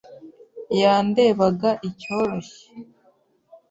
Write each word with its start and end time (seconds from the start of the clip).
Yandebaga 0.79 1.71
icyoroshye. 1.89 2.65